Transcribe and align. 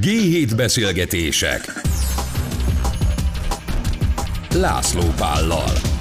G7 0.00 0.52
beszélgetések. 0.56 1.72
László 4.54 5.02
Pállal 5.16 5.95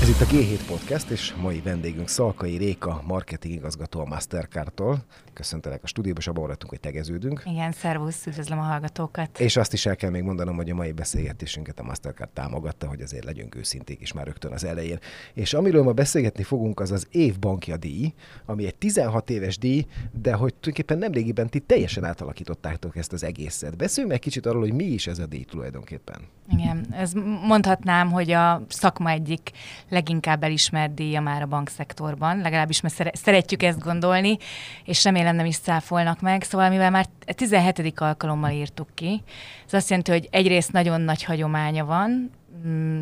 Ez 0.00 0.08
itt 0.08 0.20
a 0.20 0.24
G7 0.24 0.60
Podcast, 0.66 1.10
és 1.10 1.34
mai 1.34 1.60
vendégünk 1.60 2.08
Szalkai 2.08 2.56
Réka, 2.56 3.02
marketing 3.06 3.54
igazgató 3.54 4.00
a 4.00 4.04
Mastercard-tól. 4.04 5.04
Köszöntelek 5.32 5.82
a 5.82 5.86
stúdióba, 5.86 6.18
és 6.18 6.26
abban 6.26 6.42
maradtunk, 6.42 6.70
hogy 6.70 6.80
tegeződünk. 6.80 7.42
Igen, 7.44 7.72
szervusz, 7.72 8.26
üdvözlöm 8.26 8.58
a 8.58 8.62
hallgatókat. 8.62 9.40
És 9.40 9.56
azt 9.56 9.72
is 9.72 9.86
el 9.86 9.96
kell 9.96 10.10
még 10.10 10.22
mondanom, 10.22 10.56
hogy 10.56 10.70
a 10.70 10.74
mai 10.74 10.92
beszélgetésünket 10.92 11.78
a 11.78 11.82
Mastercard 11.82 12.30
támogatta, 12.30 12.88
hogy 12.88 13.00
azért 13.00 13.24
legyünk 13.24 13.54
őszinték 13.54 14.00
is 14.00 14.12
már 14.12 14.26
rögtön 14.26 14.52
az 14.52 14.64
elején. 14.64 14.98
És 15.34 15.54
amiről 15.54 15.82
ma 15.82 15.92
beszélgetni 15.92 16.42
fogunk, 16.42 16.80
az 16.80 16.90
az 16.90 17.06
év 17.10 17.38
bankja 17.38 17.76
díj, 17.76 18.12
ami 18.46 18.66
egy 18.66 18.74
16 18.74 19.30
éves 19.30 19.58
díj, 19.58 19.86
de 20.22 20.32
hogy 20.32 20.54
tulajdonképpen 20.54 20.98
nemrégiben 20.98 21.48
ti 21.48 21.60
teljesen 21.60 22.04
átalakítottátok 22.04 22.96
ezt 22.96 23.12
az 23.12 23.24
egészet. 23.24 23.76
Beszéljünk 23.76 24.12
meg 24.12 24.22
kicsit 24.22 24.46
arról, 24.46 24.60
hogy 24.60 24.72
mi 24.72 24.84
is 24.84 25.06
ez 25.06 25.18
a 25.18 25.26
díj 25.26 25.44
tulajdonképpen. 25.44 26.20
Igen, 26.50 26.86
ez 26.90 27.12
mondhatnám, 27.46 28.10
hogy 28.10 28.30
a 28.30 28.62
szakma 28.68 29.10
egyik 29.10 29.50
leginkább 29.88 30.42
elismert 30.42 30.94
díja 30.94 31.20
már 31.20 31.42
a 31.42 31.46
bankszektorban, 31.46 32.38
legalábbis 32.38 32.80
mert 32.80 33.16
szeretjük 33.16 33.62
ezt 33.62 33.82
gondolni, 33.82 34.36
és 34.84 35.04
remélem 35.04 35.36
nem 35.36 35.46
is 35.46 35.54
száfolnak 35.54 36.20
meg. 36.20 36.42
Szóval 36.42 36.68
mivel 36.68 36.90
már 36.90 37.06
17. 37.26 38.00
alkalommal 38.00 38.50
írtuk 38.50 38.88
ki, 38.94 39.22
ez 39.66 39.74
azt 39.74 39.88
jelenti, 39.88 40.10
hogy 40.10 40.28
egyrészt 40.30 40.72
nagyon 40.72 41.00
nagy 41.00 41.24
hagyománya 41.24 41.84
van, 41.84 42.30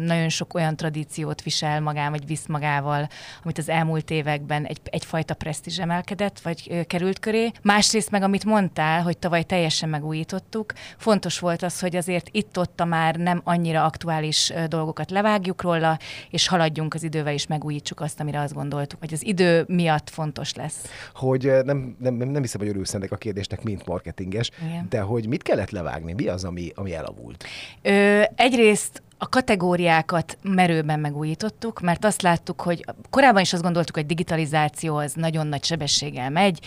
nagyon 0.00 0.28
sok 0.28 0.55
olyan 0.55 0.77
tradíciót 0.77 1.42
visel 1.42 1.80
magán, 1.80 2.10
vagy 2.10 2.27
visz 2.27 2.46
magával, 2.46 3.09
amit 3.42 3.59
az 3.59 3.68
elmúlt 3.68 4.10
években 4.10 4.64
egy, 4.64 4.80
egyfajta 4.84 5.34
presztízs 5.34 5.78
emelkedett, 5.78 6.41
vagy 6.41 6.66
ö, 6.70 6.84
került 6.84 7.18
köré. 7.18 7.51
Másrészt 7.62 8.10
meg, 8.10 8.23
amit 8.23 8.45
mondtál, 8.45 9.02
hogy 9.02 9.18
tavaly 9.18 9.42
teljesen 9.42 9.88
megújítottuk, 9.88 10.73
fontos 10.96 11.38
volt 11.38 11.62
az, 11.62 11.80
hogy 11.80 11.96
azért 11.96 12.28
itt-ott 12.30 12.80
a 12.80 12.84
már 12.84 13.16
nem 13.16 13.40
annyira 13.45 13.85
aktuális 13.85 14.51
ö, 14.51 14.66
dolgokat 14.66 15.10
levágjuk 15.10 15.63
róla, 15.63 15.98
és 16.30 16.48
haladjunk 16.48 16.95
az 16.95 17.02
idővel, 17.02 17.32
és 17.32 17.46
megújítsuk 17.46 18.01
azt, 18.01 18.20
amire 18.20 18.40
azt 18.40 18.54
gondoltuk, 18.54 18.98
hogy 18.98 19.13
az 19.13 19.26
idő 19.26 19.65
miatt 19.68 20.10
fontos 20.10 20.54
lesz. 20.54 20.85
Hogy 21.15 21.52
nem, 21.65 21.96
nem, 21.98 22.15
nem 22.15 22.42
hiszem, 22.42 22.60
hogy 22.60 22.68
örülsz 22.68 22.95
ennek 22.95 23.13
a 23.13 23.16
kérdésnek, 23.16 23.63
mint 23.63 23.87
marketinges, 23.87 24.51
Igen. 24.66 24.87
de 24.88 25.01
hogy 25.01 25.29
mit 25.29 25.42
kellett 25.42 25.70
levágni? 25.70 26.13
Mi 26.13 26.26
az, 26.26 26.45
ami, 26.45 26.70
ami 26.74 26.95
elavult? 26.95 27.45
Ö, 27.82 28.23
egyrészt 28.35 29.04
a 29.18 29.28
kategóriákat 29.28 30.38
merőben 30.42 31.00
megújítottuk, 31.00 31.80
mert 31.80 32.04
azt 32.04 32.22
láttuk, 32.22 32.60
hogy 32.60 32.84
korábban 33.10 33.40
is 33.42 33.52
azt 33.52 33.62
gondoltuk, 33.62 33.95
hogy 33.95 34.06
digitalizáció 34.06 34.96
az 34.96 35.12
nagyon 35.14 35.46
nagy 35.46 35.64
sebességgel 35.64 36.30
megy, 36.30 36.60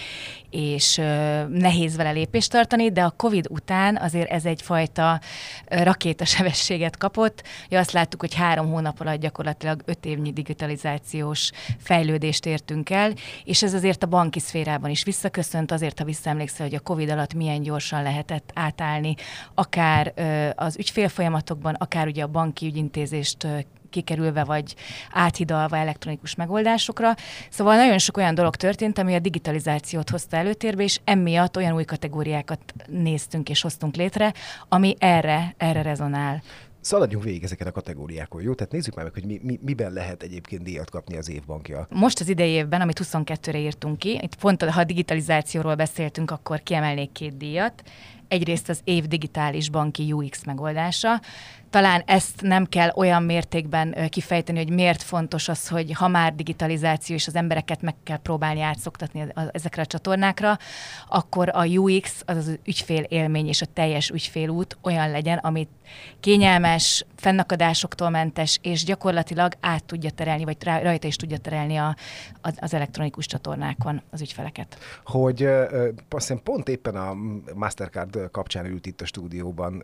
és 0.50 0.96
nehéz 1.50 1.96
vele 1.96 2.12
lépést 2.12 2.52
tartani, 2.52 2.92
de 2.92 3.04
a 3.04 3.14
COVID 3.18 3.48
után 3.50 3.98
azért 3.98 4.30
ez 4.30 4.46
egyfajta 4.46 5.20
rakétasebességet 5.66 6.98
kapott. 6.98 7.44
Ja, 7.70 7.80
azt 7.80 7.92
láttuk, 7.92 8.20
hogy 8.20 8.34
három 8.34 8.72
hónap 8.72 9.00
alatt 9.00 9.20
gyakorlatilag 9.20 9.82
öt 9.86 10.06
évnyi 10.06 10.32
digitalizációs 10.32 11.52
fejlődést 11.78 12.46
értünk 12.46 12.90
el, 12.90 13.14
és 13.44 13.64
ez 13.64 13.74
azért 13.74 14.04
a 14.04 14.08
banki 14.08 14.40
szférában 14.40 14.90
is 14.90 15.04
visszaköszönt, 15.04 15.72
azért, 15.72 16.00
ha 16.00 16.06
visszaemlékszel, 16.06 16.66
hogy 16.66 16.76
a 16.76 16.80
COVID 16.80 17.10
alatt 17.10 17.34
milyen 17.34 17.62
gyorsan 17.62 18.04
lehetett 18.04 18.52
átállni, 18.54 19.16
akár 19.54 20.14
az 20.56 20.78
ügyfélfolyamatokban, 20.78 21.74
akár 21.74 22.08
ugye 22.08 22.24
a 22.24 22.28
banki 22.40 22.66
ügyintézést 22.66 23.48
kikerülve 23.90 24.44
vagy 24.44 24.76
áthidalva 25.12 25.78
elektronikus 25.78 26.36
megoldásokra. 26.36 27.14
Szóval 27.50 27.76
nagyon 27.76 27.98
sok 27.98 28.18
olyan 28.18 28.36
dolog 28.36 28.56
történt, 28.56 28.98
ami 28.98 29.16
a 29.16 29.20
digitalizációt 29.20 30.10
hozta 30.10 30.38
előtérbe, 30.38 30.84
és 30.84 31.00
emiatt 31.04 31.58
olyan 31.58 31.74
új 31.74 31.84
kategóriákat 31.84 32.60
néztünk 32.88 33.50
és 33.50 33.62
hoztunk 33.62 33.96
létre, 33.96 34.34
ami 34.70 34.96
erre, 35.00 35.54
erre 35.58 35.82
rezonál. 35.82 36.42
Szaladjunk 36.82 37.24
végig 37.24 37.44
ezeket 37.44 37.68
a 37.68 37.72
kategóriákon, 37.72 38.42
jó? 38.42 38.54
Tehát 38.54 38.72
nézzük 38.72 38.96
meg, 38.96 39.14
hogy 39.14 39.26
mi, 39.26 39.40
mi, 39.44 39.60
miben 39.62 39.94
lehet 39.94 40.24
egyébként 40.24 40.64
díjat 40.64 40.90
kapni 40.90 41.18
az 41.18 41.30
évbankja. 41.30 41.88
Most 41.90 42.20
az 42.20 42.30
idei 42.30 42.50
évben, 42.50 42.82
amit 42.82 43.00
22-re 43.04 43.58
írtunk 43.58 44.00
ki, 44.00 44.20
itt 44.22 44.36
pont 44.36 44.64
ha 44.64 44.80
a 44.80 44.84
digitalizációról 44.84 45.76
beszéltünk, 45.76 46.32
akkor 46.32 46.64
kiemelnék 46.64 47.12
két 47.12 47.38
díjat. 47.38 47.84
Egyrészt 48.28 48.70
az 48.70 48.82
év 48.84 49.08
digitális 49.08 49.70
banki 49.70 50.12
UX 50.12 50.46
megoldása, 50.46 51.22
talán 51.70 52.04
ezt 52.06 52.42
nem 52.42 52.66
kell 52.66 52.92
olyan 52.96 53.24
mértékben 53.24 54.10
kifejteni, 54.10 54.58
hogy 54.58 54.70
miért 54.70 55.04
fontos 55.04 55.48
az, 55.48 55.68
hogy 55.68 55.94
ha 55.94 56.08
már 56.08 56.36
digitalizáció 56.36 57.16
és 57.16 57.28
az 57.28 57.36
embereket 57.36 57.82
meg 57.82 57.96
kell 58.04 58.18
próbálni 58.18 58.62
átszoktatni 58.62 59.26
ezekre 59.52 59.82
a 59.82 59.86
csatornákra, 59.86 60.58
akkor 61.08 61.50
a 61.54 61.66
UX, 61.66 62.24
az 62.26 62.38
az 62.38 62.60
ügyfél 62.66 63.04
élmény 63.04 63.48
és 63.48 63.62
a 63.62 63.66
teljes 63.74 64.10
ügyfélút 64.10 64.78
olyan 64.82 65.12
legyen, 65.12 65.38
amit 65.38 65.70
kényelmes, 66.20 67.06
fennakadásoktól 67.20 68.10
mentes, 68.10 68.60
és 68.62 68.84
gyakorlatilag 68.84 69.54
át 69.60 69.86
tudja 69.86 70.10
terelni, 70.10 70.44
vagy 70.44 70.58
rajta 70.64 71.08
is 71.08 71.16
tudja 71.16 71.38
terelni 71.38 71.76
a, 71.76 71.96
az 72.42 72.74
elektronikus 72.74 73.26
csatornákon 73.26 74.02
az 74.10 74.22
ügyfeleket. 74.22 74.78
Hogy 75.04 75.48
azt 76.10 76.34
pont 76.44 76.70
éppen 76.70 76.96
a 76.96 77.14
Mastercard 77.56 78.32
kapcsán 78.32 78.66
ült 78.66 78.86
itt 78.86 79.02
a 79.02 79.06
stúdióban 79.06 79.84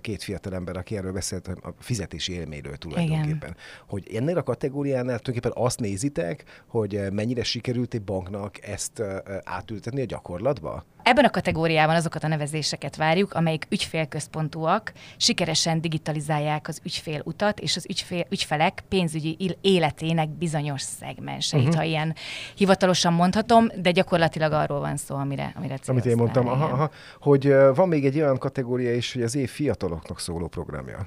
két 0.00 0.22
fiatal 0.22 0.54
ember, 0.54 0.76
aki 0.76 0.96
erről 0.96 1.12
beszélt 1.12 1.48
a 1.48 1.74
fizetési 1.78 2.32
élményről 2.32 2.76
tulajdonképpen. 2.76 3.36
Igen. 3.36 3.56
Hogy 3.86 4.14
ennél 4.14 4.38
a 4.38 4.42
kategóriánál 4.42 5.18
tulajdonképpen 5.18 5.64
azt 5.64 5.80
nézitek, 5.80 6.44
hogy 6.66 7.00
mennyire 7.12 7.42
sikerült 7.42 7.94
egy 7.94 8.02
banknak 8.02 8.66
ezt 8.66 9.02
átültetni 9.44 10.00
a 10.00 10.04
gyakorlatba? 10.04 10.84
Ebben 11.02 11.24
a 11.24 11.30
kategóriában 11.30 11.94
azokat 11.94 12.24
a 12.24 12.28
nevezéseket 12.28 12.96
várjuk, 12.96 13.32
amelyik 13.32 13.66
ügyfélközpontúak, 13.68 14.92
sikeresen 15.16 15.80
digitalizálják 15.80 16.68
az 16.68 16.80
ügyfél 16.84 17.20
utat 17.24 17.60
és 17.60 17.76
az 17.76 17.86
ügyfél, 17.88 18.26
ügyfelek 18.30 18.82
pénzügyi 18.88 19.56
életének 19.60 20.28
bizonyos 20.28 20.82
szegmenseit, 20.82 21.62
uh-huh. 21.62 21.78
ha 21.78 21.84
ilyen 21.84 22.14
hivatalosan 22.54 23.12
mondhatom, 23.12 23.66
de 23.76 23.90
gyakorlatilag 23.90 24.52
arról 24.52 24.80
van 24.80 24.96
szó, 24.96 25.16
amire, 25.16 25.52
amire 25.56 25.78
Amit 25.86 26.06
én 26.06 26.16
mondtam, 26.16 26.48
aha, 26.48 26.64
aha, 26.64 26.90
hogy 27.20 27.54
van 27.74 27.88
még 27.88 28.04
egy 28.04 28.16
olyan 28.16 28.38
kategória 28.38 28.94
is, 28.94 29.12
hogy 29.12 29.22
az 29.22 29.34
év 29.34 29.50
fiataloknak 29.50 30.20
szóló 30.20 30.48
programja. 30.48 30.98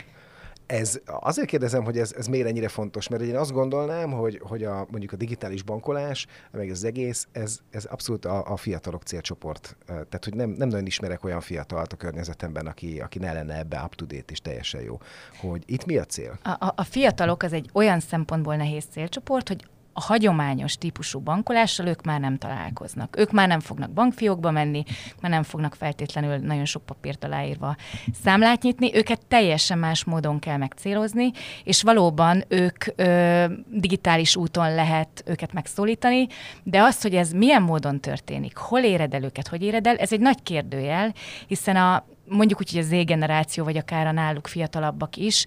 Ez, 0.66 1.00
azért 1.06 1.48
kérdezem, 1.48 1.84
hogy 1.84 1.98
ez, 1.98 2.14
ez 2.18 2.28
miért 2.28 2.48
ennyire 2.48 2.68
fontos, 2.68 3.08
mert 3.08 3.24
én 3.24 3.36
azt 3.36 3.52
gondolnám, 3.52 4.12
hogy, 4.12 4.40
hogy 4.44 4.64
a, 4.64 4.88
mondjuk 4.90 5.12
a 5.12 5.16
digitális 5.16 5.64
bankolás, 5.64 6.28
meg 6.52 6.70
az 6.70 6.84
egész, 6.84 7.28
ez, 7.32 7.60
ez 7.72 7.86
abszolút 7.86 8.26
a, 8.26 8.52
a 8.52 8.58
fiatalok 8.58 9.04
célcsoport. 9.04 9.76
Tehát, 9.86 10.24
hogy 10.24 10.36
nem, 10.36 10.50
nem 10.50 10.68
nagyon 10.68 10.86
ismerek 10.86 11.24
olyan 11.24 11.42
fiatalt 11.42 11.94
a 11.94 11.96
környezetemben, 11.96 12.68
aki, 12.68 13.00
aki 13.00 13.20
ne 13.20 13.34
lenne 13.34 13.58
ebbe 13.58 13.82
up-to-date 13.84 14.32
és 14.32 14.40
teljesen 14.40 14.82
jó. 14.82 15.00
Hogy 15.40 15.64
itt 15.66 15.86
mi 15.86 15.98
a 15.98 16.06
cél? 16.06 16.40
A, 16.44 16.50
a, 16.50 16.74
a 16.76 16.84
fiatalok 16.84 17.44
az 17.44 17.54
egy 17.54 17.70
olyan 17.74 18.00
szempontból 18.00 18.56
nehéz 18.56 18.86
célcsoport, 18.92 19.48
hogy 19.48 19.66
a 19.94 20.02
hagyományos 20.02 20.78
típusú 20.78 21.20
bankolással 21.20 21.88
ők 21.88 22.02
már 22.02 22.20
nem 22.20 22.38
találkoznak. 22.38 23.18
Ők 23.18 23.32
már 23.32 23.48
nem 23.48 23.60
fognak 23.60 23.92
bankfiókba 23.92 24.52
menni, 24.52 24.84
már 25.22 25.32
nem 25.32 25.44
fognak 25.44 25.76
feltétlenül 25.76 26.38
nagyon 26.38 26.66
sok 26.66 26.86
papírt 26.86 27.24
aláírva 27.24 27.76
számlát 28.24 28.62
nyitni, 28.62 28.96
őket 28.96 29.26
teljesen 29.28 29.78
más 29.78 30.04
módon 30.04 30.40
kell 30.40 30.58
megcélozni, 30.58 31.32
és 31.64 31.82
valóban 31.82 32.44
ők 32.48 32.86
ö, 32.96 33.46
digitális 33.68 34.36
úton 34.36 34.76
lehet 34.76 35.24
őket 35.26 35.54
megszólítani, 35.54 36.28
de 36.64 36.82
az, 36.82 37.02
hogy 37.02 37.16
ez 37.16 37.32
milyen 37.32 37.62
módon 37.62 38.00
történik, 38.00 38.58
hol 38.58 38.80
éred 38.80 39.14
el 39.14 39.24
őket, 39.24 39.48
hogy 39.48 39.64
éred 39.64 39.88
el, 39.88 39.96
ez 39.96 40.12
egy 40.12 40.20
nagy 40.20 40.44
kérdőjel, 40.44 41.14
hiszen 41.48 41.76
a 41.76 42.06
mondjuk 42.28 42.60
úgy, 42.60 42.72
hogy 42.72 42.80
a 42.80 42.84
Z-generáció, 42.84 43.64
vagy 43.64 43.78
akár 43.78 44.08
a 44.08 44.12
náluk 44.12 44.48
fiatalabbak 44.48 45.16
is, 45.18 45.46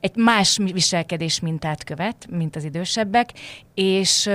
egy 0.00 0.16
más 0.16 0.58
viselkedés 0.72 1.40
mintát 1.40 1.84
követ, 1.84 2.26
mint 2.30 2.56
az 2.56 2.64
idősebbek, 2.64 3.32
és 3.74 4.30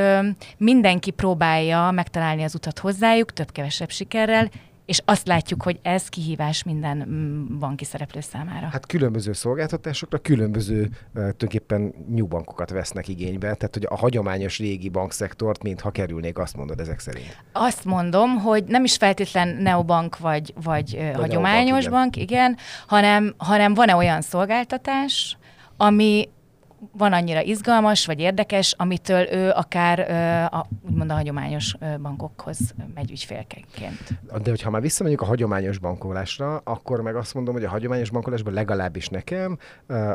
mindenki 0.58 1.12
próbálja 1.12 1.92
megtalálni 1.92 2.44
az 2.44 2.56
utat 2.56 2.80
hozzájuk, 2.80 3.34
több-kevesebb 3.34 3.90
sikerrel, 3.90 4.50
és 4.86 5.02
azt 5.06 5.28
látjuk, 5.28 5.64
hogy 5.64 5.80
ez 5.82 6.10
kihívás 6.10 6.64
minden 6.64 6.98
mm, 6.98 7.60
banki 7.60 7.86
szereplő 7.86 8.22
számára. 8.22 8.68
Hát 8.68 8.86
különböző 8.86 9.34
szolgáltatásokra 9.34 10.18
különböző 10.18 10.90
tulajdonképpen 11.14 11.94
nyugbankokat 12.10 12.70
vesznek 12.70 13.08
igénybe, 13.08 13.54
tehát 13.54 13.74
hogy 13.74 13.86
a 13.90 13.96
hagyományos 13.96 14.58
régi 14.58 14.90
bankszektort, 14.90 15.64
mintha 15.64 15.92
kerülnék, 15.92 16.38
azt 16.38 16.56
mondod 16.56 16.80
ezek 16.80 17.00
szerint. 17.00 17.44
Azt 17.52 17.86
mondom, 17.86 18.38
hogy 18.38 18.64
nem 18.64 18.84
is 18.84 18.96
feltétlen 18.96 19.48
neobank 19.48 20.18
vagy, 20.18 20.54
vagy, 20.64 20.98
vagy 20.98 21.16
hagyományos 21.16 21.84
neobank, 21.84 22.16
igen. 22.16 22.28
bank, 22.32 22.32
igen, 22.32 22.58
hanem, 22.88 23.34
hanem 23.38 23.74
van-e 23.74 23.96
olyan 23.96 24.22
szolgáltatás, 24.22 25.38
ami 25.78 26.30
van 26.92 27.14
annyira 27.14 27.42
izgalmas 27.42 28.06
vagy 28.06 28.20
érdekes, 28.20 28.74
amitől 28.78 29.28
ő 29.32 29.50
akár 29.50 30.00
a, 30.54 30.66
úgymond 30.88 31.12
a 31.12 31.14
hagyományos 31.14 31.76
bankokhoz 32.02 32.58
megy 32.94 33.12
ügyfélként. 33.12 34.20
De 34.44 34.50
hogyha 34.50 34.70
már 34.70 34.82
visszamegyünk 34.82 35.22
a 35.22 35.26
hagyományos 35.26 35.78
bankolásra, 35.78 36.62
akkor 36.64 37.02
meg 37.02 37.16
azt 37.16 37.34
mondom, 37.34 37.54
hogy 37.54 37.64
a 37.64 37.70
hagyományos 37.70 38.10
bankolásban 38.10 38.54
legalábbis 38.54 39.08
nekem 39.08 39.58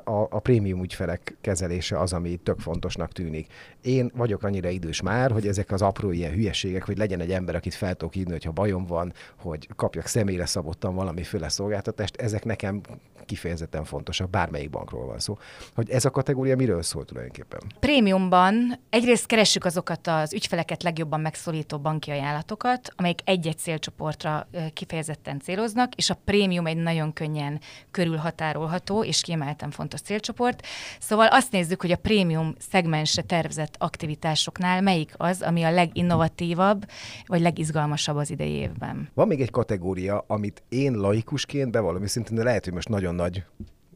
a, 0.04 0.26
a 0.30 0.38
prémium 0.38 0.82
ügyfelek 0.82 1.36
kezelése 1.40 1.98
az, 1.98 2.12
ami 2.12 2.36
tök 2.36 2.60
fontosnak 2.60 3.12
tűnik. 3.12 3.52
Én 3.82 4.10
vagyok 4.14 4.42
annyira 4.42 4.68
idős 4.68 5.02
már, 5.02 5.30
hogy 5.30 5.46
ezek 5.46 5.70
az 5.70 5.82
apró 5.82 6.10
ilyen 6.10 6.32
hülyeségek, 6.32 6.84
hogy 6.84 6.98
legyen 6.98 7.20
egy 7.20 7.30
ember, 7.30 7.54
akit 7.54 7.74
fel 7.74 7.94
tudok 7.94 8.14
hívni, 8.14 8.32
hogyha 8.32 8.50
bajom 8.50 8.86
van, 8.86 9.12
hogy 9.36 9.68
kapjak 9.76 10.06
személyre 10.06 10.46
szabottan 10.46 10.94
valamiféle 10.94 11.48
szolgáltatást, 11.48 12.16
ezek 12.16 12.44
nekem 12.44 12.80
kifejezetten 13.26 13.84
fontosak, 13.84 14.30
bármelyik 14.30 14.70
bankról 14.70 15.06
van 15.06 15.18
szó. 15.18 15.38
Hogy 15.74 15.90
ez 15.90 16.04
a 16.04 16.10
kategória 16.10 16.56
miről 16.60 16.82
szól 16.82 17.04
tulajdonképpen? 17.04 17.60
Prémiumban 17.78 18.78
egyrészt 18.90 19.26
keressük 19.26 19.64
azokat 19.64 20.06
az 20.06 20.32
ügyfeleket 20.32 20.82
legjobban 20.82 21.20
megszólító 21.20 21.78
banki 21.78 22.10
ajánlatokat, 22.10 22.92
amelyek 22.96 23.18
egy-egy 23.24 23.58
célcsoportra 23.58 24.48
kifejezetten 24.72 25.40
céloznak, 25.40 25.94
és 25.94 26.10
a 26.10 26.18
prémium 26.24 26.66
egy 26.66 26.76
nagyon 26.76 27.12
könnyen 27.12 27.60
körülhatárolható 27.90 29.04
és 29.04 29.20
kiemelten 29.20 29.70
fontos 29.70 30.00
célcsoport. 30.00 30.66
Szóval 30.98 31.26
azt 31.26 31.52
nézzük, 31.52 31.80
hogy 31.80 31.92
a 31.92 31.96
prémium 31.96 32.54
szegmensre 32.70 33.22
tervezett 33.22 33.74
aktivitásoknál 33.78 34.80
melyik 34.80 35.12
az, 35.16 35.42
ami 35.42 35.62
a 35.62 35.70
leginnovatívabb, 35.70 36.86
vagy 37.26 37.40
legizgalmasabb 37.40 38.16
az 38.16 38.30
idei 38.30 38.52
évben. 38.52 39.10
Van 39.14 39.26
még 39.26 39.40
egy 39.40 39.50
kategória, 39.50 40.24
amit 40.26 40.62
én 40.68 40.92
laikusként 40.92 41.70
bevallom, 41.70 42.06
szintén 42.06 42.36
de 42.36 42.42
lehet, 42.42 42.64
hogy 42.64 42.72
most 42.72 42.88
nagyon 42.88 43.14
nagy 43.14 43.44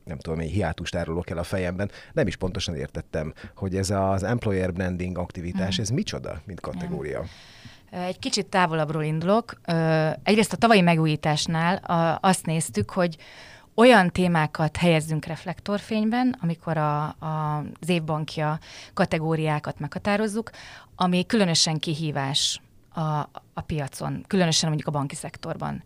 nem 0.04 0.18
tudom, 0.18 0.40
én 0.40 0.48
hiátust 0.48 0.94
árulok 0.94 1.30
el 1.30 1.38
a 1.38 1.42
fejemben, 1.42 1.90
nem 2.12 2.26
is 2.26 2.36
pontosan 2.36 2.74
értettem, 2.74 3.32
hogy 3.54 3.76
ez 3.76 3.90
az 3.90 4.22
employer 4.22 4.72
branding 4.72 5.18
aktivitás, 5.18 5.78
mm. 5.78 5.82
ez 5.82 5.88
micsoda, 5.88 6.40
mint 6.44 6.60
kategória? 6.60 7.24
Egy 7.90 8.18
kicsit 8.18 8.46
távolabbról 8.46 9.02
indulok. 9.02 9.60
Egyrészt 10.22 10.52
a 10.52 10.56
tavalyi 10.56 10.80
megújításnál 10.80 11.76
azt 12.20 12.46
néztük, 12.46 12.90
hogy 12.90 13.16
olyan 13.74 14.10
témákat 14.10 14.76
helyezzünk 14.76 15.24
reflektorfényben, 15.24 16.36
amikor 16.40 16.76
a, 16.76 17.02
a, 17.02 17.64
az 17.80 17.88
évbankja 17.88 18.58
kategóriákat 18.94 19.78
meghatározzuk, 19.78 20.50
ami 20.96 21.26
különösen 21.26 21.78
kihívás 21.78 22.60
a, 22.94 23.00
a 23.54 23.60
piacon, 23.66 24.24
különösen 24.26 24.68
mondjuk 24.68 24.88
a 24.88 24.98
banki 24.98 25.14
szektorban. 25.14 25.82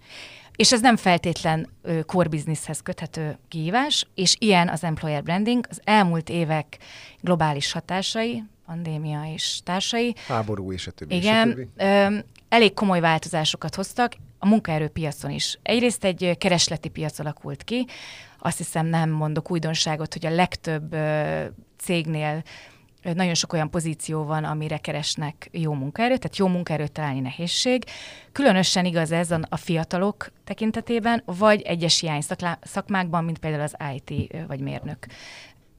És 0.59 0.73
ez 0.73 0.81
nem 0.81 0.97
feltétlen 0.97 1.69
core 2.07 2.29
businesshez 2.29 2.81
köthető 2.81 3.39
kihívás, 3.49 4.07
és 4.15 4.37
ilyen 4.39 4.69
az 4.69 4.85
employer 4.85 5.23
branding, 5.23 5.67
az 5.71 5.81
elmúlt 5.85 6.29
évek 6.29 6.79
globális 7.21 7.73
hatásai, 7.73 8.45
pandémia 8.67 9.23
és 9.35 9.61
társai. 9.65 10.15
Háború 10.27 10.73
és 10.73 10.87
a 10.87 10.91
többi. 10.91 11.17
Igen, 11.17 11.49
és 11.49 11.55
a 11.55 11.57
többi. 11.57 11.69
Ö, 11.77 12.19
elég 12.49 12.75
komoly 12.75 13.01
változásokat 13.01 13.75
hoztak, 13.75 14.17
a 14.39 14.47
munkaerőpiacon 14.47 15.31
is. 15.31 15.59
Egyrészt 15.63 16.05
egy 16.05 16.37
keresleti 16.39 16.89
piac 16.89 17.19
alakult 17.19 17.65
ki, 17.65 17.87
azt 18.39 18.59
hiszem 18.59 18.87
nem 18.87 19.11
mondok 19.11 19.51
újdonságot, 19.51 20.13
hogy 20.13 20.27
a 20.27 20.31
legtöbb 20.31 20.93
ö, 20.93 21.45
cégnél 21.77 22.43
nagyon 23.03 23.35
sok 23.35 23.53
olyan 23.53 23.71
pozíció 23.71 24.25
van, 24.25 24.45
amire 24.45 24.79
keresnek 24.79 25.49
jó 25.53 25.73
munkaerőt, 25.73 26.21
tehát 26.21 26.37
jó 26.37 26.47
munkaerőt 26.47 26.93
találni 26.93 27.21
nehézség. 27.21 27.85
Különösen 28.33 28.85
igaz 28.85 29.13
ez 29.13 29.31
a 29.49 29.57
fiatalok 29.57 30.31
tekintetében, 30.45 31.23
vagy 31.25 31.63
egyes 31.63 32.01
hiány 32.01 32.23
szakmákban, 32.63 33.25
mint 33.25 33.39
például 33.39 33.63
az 33.63 33.77
IT 33.95 34.33
vagy 34.47 34.61
mérnök 34.61 35.07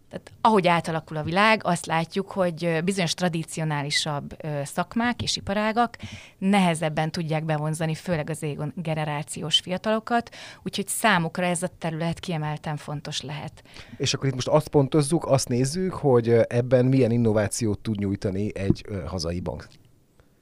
tehát 0.09 0.31
ahogy 0.41 0.67
átalakul 0.67 1.17
a 1.17 1.23
világ, 1.23 1.61
azt 1.63 1.85
látjuk, 1.85 2.31
hogy 2.31 2.79
bizonyos 2.83 3.13
tradicionálisabb 3.13 4.37
szakmák 4.63 5.21
és 5.21 5.35
iparágak 5.35 5.97
nehezebben 6.37 7.11
tudják 7.11 7.45
bevonzani, 7.45 7.95
főleg 7.95 8.29
az 8.29 8.43
égon 8.43 8.73
generációs 8.75 9.59
fiatalokat, 9.59 10.35
úgyhogy 10.63 10.87
számukra 10.87 11.45
ez 11.45 11.63
a 11.63 11.69
terület 11.77 12.19
kiemelten 12.19 12.77
fontos 12.77 13.21
lehet. 13.21 13.63
És 13.97 14.13
akkor 14.13 14.27
itt 14.27 14.35
most 14.35 14.47
azt 14.47 14.67
pontozzuk, 14.67 15.25
azt 15.25 15.47
nézzük, 15.47 15.93
hogy 15.93 16.29
ebben 16.47 16.85
milyen 16.85 17.11
innovációt 17.11 17.79
tud 17.79 17.99
nyújtani 17.99 18.57
egy 18.57 18.85
hazai 19.05 19.39
bank. 19.39 19.67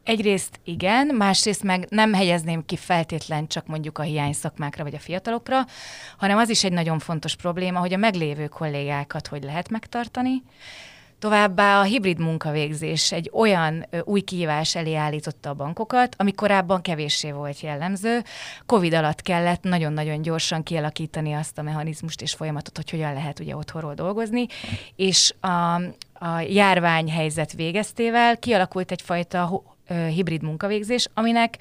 Egyrészt 0.08 0.60
igen, 0.64 1.08
másrészt 1.08 1.64
meg 1.64 1.86
nem 1.90 2.14
helyezném 2.14 2.66
ki 2.66 2.76
feltétlen 2.76 3.48
csak 3.48 3.68
mondjuk 3.68 3.98
a 3.98 4.02
hiány 4.02 4.34
szakmákra 4.34 4.84
vagy 4.84 4.94
a 4.94 5.00
fiatalokra, 5.00 5.66
hanem 6.18 6.38
az 6.38 6.50
is 6.50 6.64
egy 6.64 6.72
nagyon 6.72 7.00
fontos 7.00 7.36
probléma, 7.36 7.80
hogy 7.80 7.94
a 7.94 7.98
meglévő 7.98 8.48
kollégákat 8.48 9.28
hogy 9.28 9.44
lehet 9.44 9.70
megtartani, 9.70 10.44
Továbbá 11.20 11.80
a 11.80 11.84
hibrid 11.84 12.20
munkavégzés 12.20 13.12
egy 13.12 13.30
olyan 13.34 13.86
új 14.04 14.22
kihívás 14.22 14.76
elé 14.76 14.96
állította 14.96 15.50
a 15.50 15.54
bankokat, 15.54 16.16
ami 16.18 16.34
korábban 16.34 16.82
kevéssé 16.82 17.32
volt 17.32 17.60
jellemző. 17.60 18.24
Covid 18.66 18.94
alatt 18.94 19.22
kellett 19.22 19.64
nagyon-nagyon 19.64 20.22
gyorsan 20.22 20.64
kialakítani 20.64 21.34
azt 21.34 21.58
a 21.58 21.62
mechanizmust 21.62 22.22
és 22.22 22.34
folyamatot, 22.34 22.76
hogy 22.76 22.90
hogyan 22.90 23.14
lehet 23.14 23.40
ugye 23.40 23.56
otthonról 23.56 23.94
dolgozni, 23.94 24.48
és 24.96 25.34
a, 25.40 25.74
a 26.26 26.40
járványhelyzet 26.48 27.54
végeztével 27.54 28.38
kialakult 28.38 28.92
egyfajta 28.92 29.44
hibrid 29.88 30.42
munkavégzés, 30.42 31.08
aminek 31.14 31.58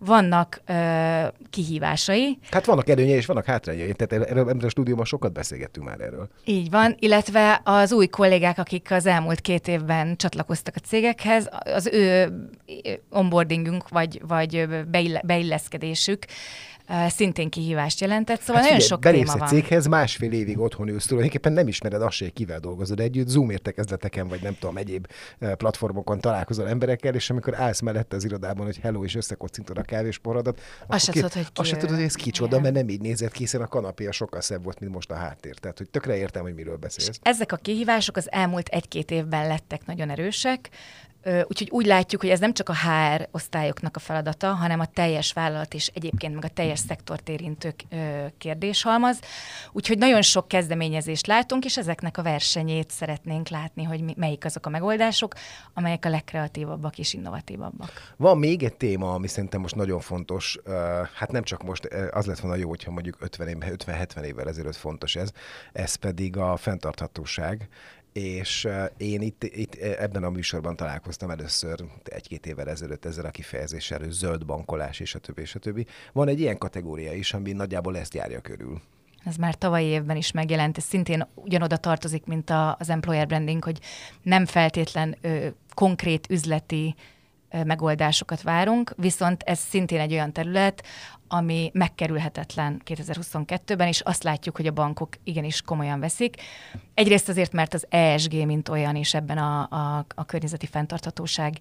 vannak 0.00 0.60
ö, 0.66 1.26
kihívásai. 1.50 2.38
Hát 2.50 2.64
vannak 2.66 2.88
előnyei 2.88 3.16
és 3.16 3.26
vannak 3.26 3.44
hátrányai. 3.44 3.92
Tehát 3.92 4.26
erről, 4.28 4.48
erről 4.48 4.64
a 4.64 4.68
stúdióban 4.68 5.04
sokat 5.04 5.32
beszélgettünk 5.32 5.86
már 5.86 6.00
erről. 6.00 6.28
Így 6.44 6.70
van, 6.70 6.96
illetve 6.98 7.60
az 7.64 7.92
új 7.92 8.06
kollégák, 8.06 8.58
akik 8.58 8.90
az 8.90 9.06
elmúlt 9.06 9.40
két 9.40 9.68
évben 9.68 10.16
csatlakoztak 10.16 10.74
a 10.76 10.86
cégekhez, 10.86 11.48
az 11.64 11.86
ő 11.92 12.32
onboardingünk 13.10 13.88
vagy, 13.88 14.20
vagy 14.26 14.68
beilleszkedésük 15.22 16.24
szintén 17.08 17.50
kihívást 17.50 18.00
jelentett, 18.00 18.40
szóval 18.40 18.62
hát 18.62 18.70
nagyon 18.70 18.86
sok 18.86 19.00
téma 19.00 19.24
van. 19.24 19.42
egy 19.42 19.48
céghez, 19.48 19.86
másfél 19.86 20.32
évig 20.32 20.58
otthon 20.58 20.88
ülsz, 20.88 21.06
tulajdonképpen 21.06 21.52
nem 21.52 21.68
ismered 21.68 22.02
azt 22.02 22.18
hogy 22.18 22.32
kivel 22.32 22.58
dolgozod 22.58 23.00
együtt, 23.00 23.28
Zoom 23.28 23.50
értekezleteken, 23.50 24.28
vagy 24.28 24.42
nem 24.42 24.56
tudom, 24.58 24.76
egyéb 24.76 25.06
platformokon 25.38 26.20
találkozol 26.20 26.68
emberekkel, 26.68 27.14
és 27.14 27.30
amikor 27.30 27.60
állsz 27.60 27.80
mellette 27.80 28.16
az 28.16 28.24
irodában, 28.24 28.66
hogy 28.66 28.78
hello, 28.78 29.04
és 29.04 29.14
összekocintod 29.14 29.78
a 29.78 29.82
kávésporadat, 29.82 30.60
azt 30.86 31.04
se 31.04 31.12
tudod, 31.12 31.32
hogy 31.32 31.52
ki 31.52 31.60
azt 31.60 31.78
tudod, 31.78 31.94
hogy 31.94 32.04
ez 32.04 32.14
kicsoda, 32.14 32.58
Igen. 32.58 32.62
mert 32.62 32.74
nem 32.74 32.88
így 32.88 33.00
nézett 33.00 33.32
ki, 33.32 33.38
hiszen 33.38 33.60
a 33.60 33.66
kanapé 33.66 34.08
sokkal 34.10 34.40
szebb 34.40 34.64
volt, 34.64 34.80
mint 34.80 34.92
most 34.92 35.10
a 35.10 35.14
háttér. 35.14 35.54
Tehát, 35.54 35.78
hogy 35.78 35.90
tökre 35.90 36.16
értem, 36.16 36.42
hogy 36.42 36.54
miről 36.54 36.76
beszélsz. 36.76 37.08
És 37.08 37.16
ezek 37.22 37.52
a 37.52 37.56
kihívások 37.56 38.16
az 38.16 38.32
elmúlt 38.32 38.68
egy-két 38.68 39.10
évben 39.10 39.46
lettek 39.46 39.86
nagyon 39.86 40.10
erősek. 40.10 40.70
Úgyhogy 41.24 41.68
úgy 41.70 41.86
látjuk, 41.86 42.20
hogy 42.20 42.30
ez 42.30 42.38
nem 42.38 42.52
csak 42.52 42.68
a 42.68 42.74
HR 42.74 43.28
osztályoknak 43.30 43.96
a 43.96 43.98
feladata, 43.98 44.52
hanem 44.52 44.80
a 44.80 44.86
teljes 44.86 45.32
vállalat 45.32 45.74
és 45.74 45.90
egyébként 45.94 46.34
meg 46.34 46.44
a 46.44 46.48
teljes 46.48 46.78
szektort 46.78 47.28
érintő 47.28 47.74
kérdéshalmaz. 48.38 49.20
Úgyhogy 49.72 49.98
nagyon 49.98 50.22
sok 50.22 50.48
kezdeményezést 50.48 51.26
látunk, 51.26 51.64
és 51.64 51.76
ezeknek 51.76 52.18
a 52.18 52.22
versenyét 52.22 52.90
szeretnénk 52.90 53.48
látni, 53.48 53.84
hogy 53.84 54.16
melyik 54.16 54.44
azok 54.44 54.66
a 54.66 54.70
megoldások, 54.70 55.34
amelyek 55.74 56.04
a 56.04 56.08
legkreatívabbak 56.08 56.98
és 56.98 57.14
innovatívabbak. 57.14 58.14
Van 58.16 58.38
még 58.38 58.62
egy 58.62 58.76
téma, 58.76 59.14
ami 59.14 59.26
szerintem 59.26 59.60
most 59.60 59.74
nagyon 59.74 60.00
fontos, 60.00 60.58
hát 61.14 61.32
nem 61.32 61.42
csak 61.42 61.62
most, 61.62 61.84
az 62.10 62.26
lett 62.26 62.38
volna 62.38 62.56
jó, 62.56 62.68
hogyha 62.68 62.90
mondjuk 62.90 63.18
50-70 63.20 64.22
évvel 64.22 64.48
ezelőtt 64.48 64.76
fontos 64.76 65.16
ez, 65.16 65.30
ez 65.72 65.94
pedig 65.94 66.36
a 66.36 66.56
fenntarthatóság 66.56 67.68
és 68.12 68.68
én 68.96 69.20
itt, 69.20 69.44
itt 69.44 69.74
ebben 69.74 70.24
a 70.24 70.30
műsorban 70.30 70.76
találkoztam 70.76 71.30
először 71.30 71.84
egy-két 72.04 72.46
évvel 72.46 72.68
ezelőtt 72.68 73.04
ezzel 73.04 73.24
a 73.24 73.30
kifejezéssel, 73.30 73.98
hogy 73.98 74.10
zöld 74.10 74.46
bankolás 74.46 75.00
és 75.00 75.14
a 75.14 75.18
többi, 75.18 75.40
és 75.40 75.54
a 75.54 75.58
többi. 75.58 75.86
Van 76.12 76.28
egy 76.28 76.40
ilyen 76.40 76.58
kategória 76.58 77.12
is, 77.12 77.32
ami 77.34 77.52
nagyjából 77.52 77.98
ezt 77.98 78.14
járja 78.14 78.40
körül. 78.40 78.80
Ez 79.24 79.36
már 79.36 79.54
tavalyi 79.54 79.86
évben 79.86 80.16
is 80.16 80.32
megjelent, 80.32 80.76
ez 80.76 80.84
szintén 80.84 81.26
ugyanoda 81.34 81.76
tartozik, 81.76 82.24
mint 82.24 82.50
a, 82.50 82.76
az 82.78 82.88
employer 82.88 83.26
branding, 83.26 83.64
hogy 83.64 83.80
nem 84.22 84.46
feltétlen 84.46 85.16
ö, 85.20 85.46
konkrét 85.74 86.26
üzleti 86.30 86.94
megoldásokat 87.64 88.42
várunk, 88.42 88.92
viszont 88.96 89.42
ez 89.42 89.58
szintén 89.58 90.00
egy 90.00 90.12
olyan 90.12 90.32
terület, 90.32 90.86
ami 91.32 91.70
megkerülhetetlen 91.72 92.82
2022-ben, 92.84 93.88
és 93.88 94.00
azt 94.00 94.22
látjuk, 94.22 94.56
hogy 94.56 94.66
a 94.66 94.72
bankok 94.72 95.08
igenis 95.24 95.62
komolyan 95.62 96.00
veszik. 96.00 96.36
Egyrészt 96.94 97.28
azért, 97.28 97.52
mert 97.52 97.74
az 97.74 97.86
ESG, 97.88 98.46
mint 98.46 98.68
olyan 98.68 98.96
is 98.96 99.14
ebben 99.14 99.38
a, 99.38 99.60
a, 99.60 100.06
a 100.14 100.24
környezeti 100.24 100.66
fenntarthatóság 100.66 101.58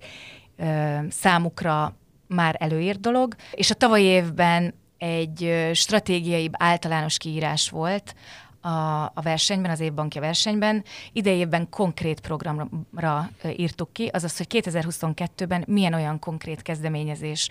ö, 0.57 0.97
számukra 1.09 1.95
már 2.27 2.55
előírt 2.59 2.99
dolog, 2.99 3.35
és 3.51 3.71
a 3.71 3.75
tavalyi 3.75 4.03
évben 4.03 4.73
egy 4.97 5.69
stratégiai 5.73 6.49
általános 6.53 7.17
kiírás 7.17 7.69
volt, 7.69 8.15
a, 8.61 9.03
a 9.03 9.21
versenyben, 9.21 9.71
az 9.71 9.79
évbankja 9.79 10.21
versenyben. 10.21 10.83
Idejében 11.13 11.69
konkrét 11.69 12.19
programra 12.19 13.29
írtuk 13.55 13.93
ki, 13.93 14.07
azaz, 14.07 14.37
hogy 14.37 14.47
2022-ben 14.49 15.63
milyen 15.67 15.93
olyan 15.93 16.19
konkrét 16.19 16.61
kezdeményezés, 16.61 17.49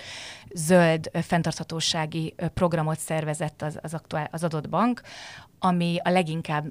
zöld, 0.54 1.10
fenntarthatósági 1.12 2.34
programot 2.54 2.98
szervezett 2.98 3.62
az, 3.62 3.78
az, 3.82 3.94
aktuál, 3.94 4.28
az 4.32 4.44
adott 4.44 4.68
bank, 4.68 5.02
ami 5.58 5.96
a 6.04 6.10
leginkább, 6.10 6.64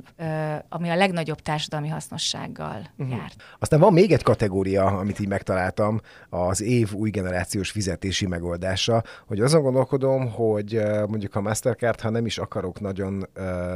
ami 0.69 0.89
a 0.89 0.95
legnagyobb 0.95 1.41
társadalmi 1.41 1.87
hasznossággal 1.87 2.89
uh-huh. 2.97 3.17
járt. 3.17 3.35
Aztán 3.59 3.79
van 3.79 3.93
még 3.93 4.11
egy 4.11 4.23
kategória, 4.23 4.85
amit 4.85 5.19
így 5.19 5.27
megtaláltam, 5.27 6.01
az 6.29 6.61
év 6.61 6.93
új 6.93 7.09
generációs 7.09 7.71
fizetési 7.71 8.27
megoldása, 8.27 9.03
hogy 9.27 9.39
azon 9.39 9.61
gondolkodom, 9.61 10.31
hogy 10.31 10.81
mondjuk 11.07 11.35
a 11.35 11.41
Mastercard, 11.41 12.01
ha 12.01 12.09
nem 12.09 12.25
is 12.25 12.37
akarok 12.37 12.79
nagyon, 12.79 13.27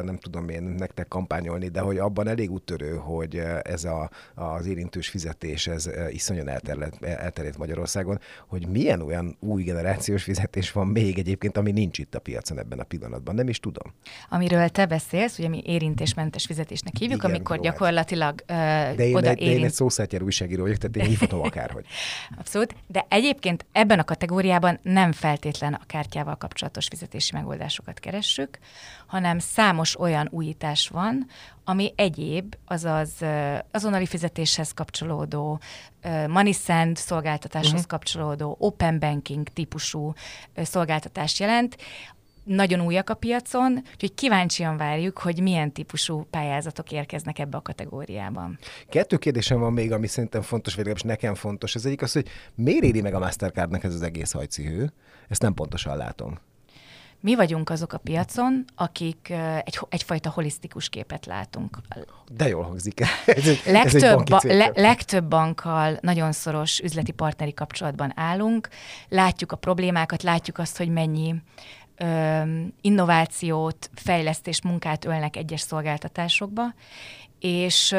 nem 0.04 0.18
tudom 0.18 0.44
én 0.52 0.64
nektek 0.64 1.08
kampányolni, 1.08 1.68
de 1.68 1.80
hogy 1.80 1.98
abban 1.98 2.28
elég 2.28 2.52
úttörő, 2.52 2.96
hogy 2.96 3.42
ez 3.62 3.84
a, 3.84 4.10
az 4.36 4.66
érintős 4.66 5.08
fizetés, 5.08 5.68
ez 5.68 5.90
iszonyan 6.10 6.48
elterjedt, 6.48 7.04
elterjedt 7.04 7.58
Magyarországon, 7.58 8.20
hogy 8.48 8.68
milyen 8.68 9.02
olyan 9.02 9.38
új 9.40 9.64
generációs 9.64 10.24
fizetés 10.24 10.72
van 10.72 10.88
még 10.88 11.18
egyébként, 11.18 11.58
ami 11.58 11.72
nincs 11.72 11.98
itt 11.98 12.16
a 12.16 12.20
piacon 12.20 12.60
ebben 12.60 12.80
a 12.80 12.84
pillanatban. 12.84 13.36
Nem 13.36 13.50
is 13.50 13.60
tudom. 13.60 13.94
Amiről 14.30 14.70
te 14.70 14.86
beszélsz, 14.86 15.38
ugye 15.38 15.48
mi 15.48 15.62
érintésmentes 15.66 16.46
fizetésnek 16.46 16.96
hívjuk, 16.98 17.20
Igen, 17.20 17.32
amikor 17.36 17.56
jó, 17.56 17.64
hát. 17.64 17.72
gyakorlatilag 17.72 18.42
uh, 18.42 18.48
de 18.96 19.06
én, 19.06 19.16
oda 19.16 19.30
egy, 19.30 19.40
érint... 19.40 19.54
de 19.54 19.60
én 19.60 19.66
egy 19.66 19.74
szószátjár 19.74 20.22
újságíró 20.22 20.62
vagyok, 20.62 20.78
tehát 20.78 20.96
én 20.96 21.06
hívhatom 21.06 21.42
akárhogy. 21.42 21.86
Abszolút, 22.40 22.76
de 22.88 23.06
egyébként 23.10 23.66
ebben 23.72 24.00
a 24.00 24.04
kategóriában 24.04 24.80
nem 24.84 25.12
feltétlen 25.12 25.74
a 25.74 25.86
kártyával 25.86 26.36
kapcsolatos 26.36 26.88
fizetési 26.88 27.32
megoldásokat 27.34 28.00
keressük, 28.00 28.60
hanem 29.08 29.40
számos 29.40 30.00
olyan 30.00 30.28
újítás 30.42 30.88
van, 30.88 31.28
ami 31.64 31.94
egyéb, 31.96 32.56
azaz 32.66 33.12
azonnali 33.72 34.06
fizetéshez 34.06 34.72
kapcsolódó, 34.72 35.60
money 36.28 36.54
send 36.54 36.98
szolgáltatáshoz 36.98 37.74
uh-huh. 37.74 37.88
kapcsolódó, 37.88 38.56
open 38.60 39.00
banking 39.00 39.48
típusú 39.48 40.14
szolgáltatást 40.56 41.40
jelent, 41.40 41.78
nagyon 42.44 42.82
újak 42.82 43.10
a 43.10 43.14
piacon, 43.14 43.84
úgyhogy 43.94 44.14
kíváncsian 44.14 44.78
várjuk, 44.78 45.18
hogy 45.18 45.42
milyen 45.42 45.72
típusú 45.72 46.26
pályázatok 46.30 46.92
érkeznek 46.92 47.40
ebbe 47.40 47.58
a 47.58 47.62
kategóriában. 47.62 48.60
Kettő 48.90 49.18
kérdésem 49.18 49.60
van 49.60 49.74
még, 49.74 49.92
ami 49.92 50.08
szerintem 50.08 50.42
fontos, 50.42 50.76
vagy 50.76 50.86
legalábbis 50.86 51.12
nekem 51.12 51.36
fontos. 51.36 51.76
Ez 51.76 51.86
egyik 51.86 52.02
az, 52.02 52.12
hogy 52.12 52.28
miért 52.56 52.84
éri 52.84 53.02
meg 53.02 53.14
a 53.14 53.20
Mastercardnak 53.20 53.84
ez 53.84 53.94
az 53.94 54.02
egész 54.02 54.32
hajcihő? 54.32 54.94
Ezt 55.28 55.42
nem 55.42 55.54
pontosan 55.54 55.98
látom. 55.98 56.40
Mi 57.22 57.36
vagyunk 57.36 57.70
azok 57.70 57.94
a 57.94 57.98
piacon, 57.98 58.66
akik 58.76 59.34
egy, 59.64 59.80
egyfajta 59.90 60.30
holisztikus 60.30 60.90
képet 60.90 61.26
látunk. 61.26 61.78
De 62.32 62.48
jól 62.48 62.64
hangzik. 62.64 63.00
ez 63.26 63.48
egy, 63.48 63.62
legtöbb, 63.66 63.94
ez 63.94 64.04
egy 64.04 64.24
ba, 64.30 64.40
le, 64.44 64.72
legtöbb 64.74 65.26
bankkal 65.26 65.98
nagyon 66.02 66.32
szoros 66.32 66.80
üzleti 66.80 67.12
partneri 67.12 67.54
kapcsolatban 67.54 68.12
állunk, 68.16 68.70
látjuk 69.10 69.52
a 69.52 69.56
problémákat, 69.56 70.24
látjuk 70.24 70.58
azt, 70.58 70.78
hogy 70.78 70.90
mennyi 70.90 71.36
innovációt, 72.82 73.90
fejlesztés, 73.96 74.62
munkát 74.62 75.06
ölnek 75.06 75.36
egyes 75.36 75.62
szolgáltatásokba, 75.62 76.74
és 77.40 77.96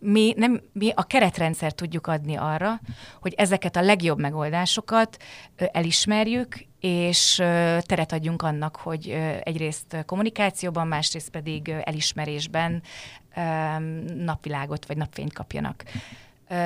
mi, 0.00 0.34
nem, 0.36 0.60
mi 0.72 0.92
a 0.94 1.02
keretrendszer 1.02 1.72
tudjuk 1.72 2.06
adni 2.06 2.36
arra, 2.36 2.80
hogy 3.20 3.34
ezeket 3.36 3.76
a 3.76 3.80
legjobb 3.80 4.18
megoldásokat 4.18 5.16
elismerjük, 5.56 6.66
és 6.80 7.34
teret 7.80 8.12
adjunk 8.12 8.42
annak, 8.42 8.76
hogy 8.76 9.08
egyrészt 9.42 9.96
kommunikációban, 10.06 10.86
másrészt 10.86 11.30
pedig 11.30 11.68
elismerésben 11.68 12.82
napvilágot 14.16 14.86
vagy 14.86 14.96
napfényt 14.96 15.32
kapjanak. 15.32 15.84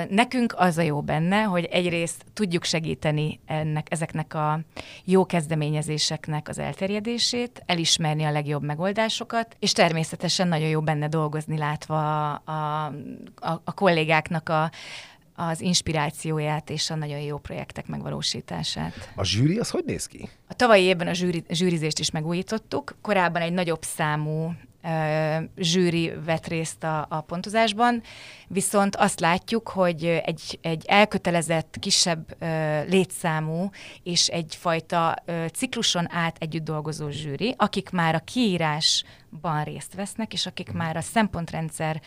Nekünk 0.09 0.55
az 0.57 0.79
a 0.79 0.83
jó 0.83 1.01
benne, 1.01 1.43
hogy 1.43 1.65
egyrészt 1.65 2.25
tudjuk 2.33 2.65
segíteni 2.65 3.41
ennek, 3.47 3.87
ezeknek 3.91 4.35
a 4.35 4.61
jó 5.05 5.27
kezdeményezéseknek 5.27 6.49
az 6.49 6.59
elterjedését, 6.59 7.63
elismerni 7.67 8.25
a 8.25 8.31
legjobb 8.31 8.63
megoldásokat, 8.63 9.57
és 9.59 9.73
természetesen 9.73 10.49
nagyon 10.49 10.69
jó 10.69 10.81
benne 10.81 11.09
dolgozni, 11.09 11.59
látva 11.59 12.33
a, 12.35 12.85
a, 13.35 13.61
a 13.65 13.75
kollégáknak 13.75 14.49
a, 14.49 14.71
az 15.49 15.61
inspirációját 15.61 16.71
és 16.71 16.91
a 16.91 16.95
nagyon 16.95 17.19
jó 17.19 17.39
projektek 17.39 17.87
megvalósítását. 17.87 19.13
A 19.15 19.25
zsűri 19.25 19.59
az 19.59 19.71
hogy 19.71 19.85
néz 19.87 20.07
ki? 20.07 20.29
A 20.49 20.55
tavalyi 20.55 20.83
évben 20.83 21.07
a 21.07 21.13
zsűri, 21.13 21.45
zsűrizést 21.49 21.99
is 21.99 22.11
megújítottuk. 22.11 22.97
Korábban 23.01 23.43
egy 23.43 23.53
nagyobb 23.53 23.83
számú 23.83 24.53
zsűri 25.57 26.13
vett 26.25 26.47
részt 26.47 26.85
a, 26.85 27.07
a 27.09 27.21
pontozásban, 27.21 28.03
viszont 28.49 28.97
azt 28.97 29.21
látjuk, 29.21 29.69
hogy 29.69 30.05
egy, 30.05 30.59
egy 30.63 30.85
elkötelezett, 30.87 31.77
kisebb 31.81 32.37
létszámú 32.89 33.71
és 34.03 34.27
egyfajta 34.27 35.17
cikluson 35.53 36.13
át 36.13 36.37
együtt 36.39 36.65
dolgozó 36.65 37.11
zsűri, 37.11 37.55
akik 37.57 37.91
már 37.91 38.15
a 38.15 38.19
kiírásban 38.25 39.65
részt 39.65 39.95
vesznek, 39.95 40.33
és 40.33 40.47
akik 40.47 40.73
már 40.73 40.97
a 40.97 41.01
szempontrendszer 41.01 42.01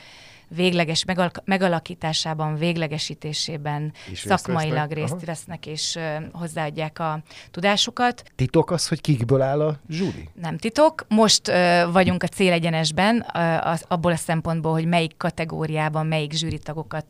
végleges 0.56 1.06
megal- 1.06 1.42
megalakításában, 1.46 2.56
véglegesítésében 2.56 3.94
is 4.12 4.20
szakmailag 4.20 4.92
részt, 4.92 5.12
részt 5.12 5.26
vesznek, 5.26 5.66
és 5.66 5.96
uh, 5.96 6.04
hozzáadják 6.32 7.00
a 7.00 7.22
tudásukat. 7.52 8.24
Titok 8.36 8.72
az, 8.72 8.88
hogy 8.88 9.02
kikből 9.02 9.42
áll 9.42 9.62
a 9.62 9.80
zsúri? 9.90 10.30
Nem 10.42 10.58
titok. 10.58 11.06
Most 11.10 11.48
uh, 11.48 11.92
vagyunk 11.92 12.24
a 12.24 12.28
célegyenesben, 12.28 13.26
uh, 13.34 13.68
az, 13.68 13.86
abból 13.88 14.12
a 14.12 14.16
szempontból, 14.16 14.72
hogy 14.72 14.86
melyik 14.86 15.18
kategóriában 15.18 16.06
melyik 16.06 16.32
zsűritagokat 16.32 17.06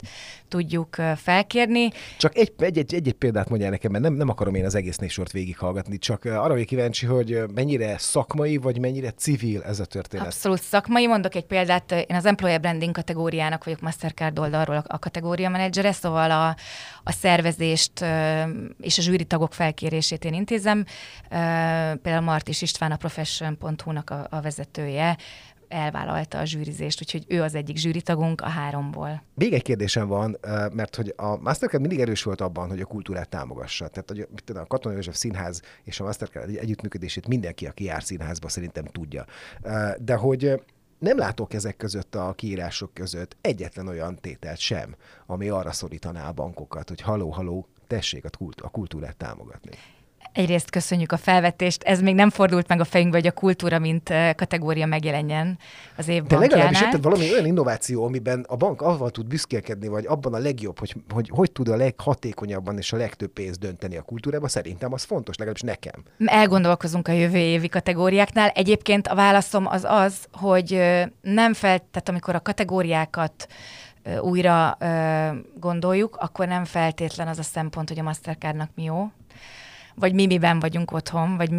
tudjuk 0.48 0.96
uh, 0.98 1.12
felkérni. 1.12 1.90
Csak 2.18 2.38
egy, 2.38 2.52
egy, 2.58 2.78
egy, 2.78 2.94
egy, 2.94 3.08
egy 3.08 3.14
példát 3.14 3.50
mondjál 3.50 3.72
nekem, 3.72 3.92
mert 3.92 4.04
nem, 4.04 4.14
nem 4.14 4.30
akarom 4.30 4.56
én 4.56 4.66
az 4.66 4.76
egész 4.76 4.98
sort 5.08 5.32
végighallgatni, 5.32 5.98
csak 5.98 6.26
arra 6.26 6.48
vagyok 6.48 6.66
kíváncsi, 6.66 7.06
hogy 7.06 7.44
mennyire 7.54 7.98
szakmai, 7.98 8.58
vagy 8.58 8.80
mennyire 8.80 9.12
civil 9.12 9.64
ez 9.64 9.80
a 9.80 9.86
történet. 9.86 10.26
Abszolút 10.26 10.62
szakmai. 10.62 11.08
Mondok 11.08 11.36
egy 11.36 11.46
példát, 11.46 11.92
én 11.92 12.16
az 12.16 12.26
Employer 12.26 12.60
Branding 12.60 12.94
kategóriában 12.94 13.33
kategóriának 13.34 13.64
vagyok 13.64 13.82
Mastercard 13.82 14.40
oldalról 14.40 14.84
a 14.88 15.00
kategória 15.00 15.50
menedzsere, 15.50 15.92
szóval 15.92 16.32
a, 16.32 16.56
a 17.04 17.12
szervezést 17.12 18.06
és 18.80 18.98
a 18.98 19.02
zsűri 19.02 19.26
tagok 19.26 19.54
felkérését 19.54 20.26
én 20.26 20.34
intézem. 20.34 20.86
Például 22.02 22.22
Martis 22.22 22.62
István 22.62 22.92
a 22.92 22.96
profession.hu-nak 22.96 24.10
a, 24.10 24.28
a 24.30 24.42
vezetője, 24.42 25.18
elvállalta 25.68 26.40
a 26.40 26.46
zsűrizést, 26.46 27.02
úgyhogy 27.02 27.26
ő 27.28 27.42
az 27.42 27.56
egyik 27.56 27.78
zsűritagunk 27.78 28.42
a 28.42 28.48
háromból. 28.48 29.24
Még 29.36 29.54
egy 29.54 29.62
kérdésem 29.62 30.08
van, 30.08 30.38
mert 30.72 30.96
hogy 30.96 31.14
a 31.18 31.38
Mastercard 31.38 31.82
mindig 31.82 32.00
erős 32.00 32.24
volt 32.24 32.42
abban, 32.42 32.70
hogy 32.70 32.82
a 32.82 32.86
kultúrát 32.86 33.30
támogassa. 33.30 33.88
Tehát 33.88 34.10
hogy 34.10 34.56
a 34.56 34.66
Katona 34.66 34.96
József 34.96 35.16
Színház 35.16 35.62
és 35.84 36.00
a 36.00 36.04
Mastercard 36.04 36.56
együttműködését 36.56 37.28
mindenki, 37.28 37.68
aki 37.68 37.84
jár 37.84 38.04
színházba, 38.04 38.50
szerintem 38.50 38.86
tudja. 38.86 39.26
De 39.98 40.16
hogy 40.16 40.62
nem 41.04 41.18
látok 41.18 41.54
ezek 41.54 41.78
között 41.78 42.16
a 42.16 42.34
kiírások 42.34 42.94
között 42.94 43.38
egyetlen 43.42 43.88
olyan 43.88 44.16
tételt 44.16 44.60
sem, 44.60 44.96
ami 45.26 45.50
arra 45.50 45.72
szorítaná 45.72 46.28
a 46.28 46.32
bankokat, 46.32 46.90
hogy 46.90 47.02
haló-haló, 47.02 47.68
tessék 47.88 48.26
a, 48.26 48.30
kult- 48.38 48.62
a 48.62 48.70
kultúrát 48.70 49.18
támogatni. 49.18 49.78
Egyrészt 50.34 50.70
köszönjük 50.70 51.12
a 51.12 51.18
felvetést, 51.18 51.84
ez 51.84 52.02
még 52.02 52.16
nem 52.16 52.30
fordult 52.30 52.68
meg 52.68 52.80
a 52.80 52.84
fejünkbe, 52.84 53.18
hogy 53.18 53.28
a 53.28 53.32
kultúra, 53.32 53.80
mint 53.80 54.14
kategória 54.36 54.86
megjelenjen 54.86 55.58
az 55.98 56.08
év 56.08 56.24
De 56.24 56.38
legalábbis 56.38 56.82
érted 56.82 57.04
valami 57.04 57.32
olyan 57.32 57.46
innováció, 57.46 58.06
amiben 58.06 58.46
a 58.48 58.56
bank 58.56 58.82
avval 58.82 59.10
tud 59.10 59.28
büszkélkedni, 59.28 59.88
vagy 59.88 60.06
abban 60.06 60.34
a 60.34 60.38
legjobb, 60.38 60.80
hogy, 60.80 60.96
hogy 61.14 61.30
hogy 61.34 61.52
tud 61.52 61.68
a 61.68 61.76
leghatékonyabban 61.76 62.78
és 62.78 62.94
a 62.94 62.98
legtöbb 62.98 63.30
pénzt 63.30 63.60
dönteni 63.60 63.98
a 63.98 64.02
kultúrába, 64.02 64.48
szerintem 64.48 64.94
az 64.94 65.04
fontos, 65.04 65.36
legalábbis 65.36 65.62
nekem. 65.62 66.04
Elgondolkozunk 66.26 67.08
a 67.08 67.12
jövő 67.12 67.38
évi 67.38 67.68
kategóriáknál. 67.68 68.50
Egyébként 68.50 69.08
a 69.08 69.16
válaszom 69.16 69.68
az 69.68 69.86
az, 69.88 70.16
hogy 70.32 70.82
nem 71.22 71.54
fel, 71.54 71.78
tehát 71.78 72.10
amikor 72.10 72.36
a 72.36 72.42
kategóriákat 72.42 73.48
újra 74.22 74.78
gondoljuk, 75.60 76.16
akkor 76.16 76.48
nem 76.48 76.66
feltétlen 76.66 77.28
az 77.28 77.40
a 77.40 77.44
szempont, 77.44 77.90
hogy 77.90 78.00
a 78.00 78.04
Mastercardnak 78.04 78.70
mi 78.76 78.84
jó, 78.84 79.12
vagy 79.96 80.14
mi 80.14 80.26
miben 80.26 80.60
vagyunk 80.60 80.92
otthon, 80.92 81.38
vagy 81.38 81.50